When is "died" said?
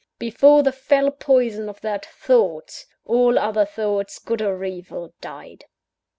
5.21-5.65